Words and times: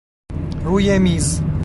روی 0.63 0.99
میز 0.99 1.41